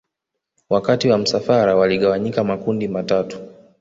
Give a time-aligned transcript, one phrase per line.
[0.69, 3.39] Wakati wa msafara waligawanyika makundi matatu